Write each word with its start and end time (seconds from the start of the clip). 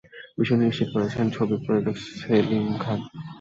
বিষয়টি 0.37 0.63
নিশ্চিত 0.63 0.89
করেছেন 0.95 1.25
ছবির 1.35 1.59
প্রযোজক 1.65 1.95
সেলিম 2.17 2.65
খান। 2.75 2.99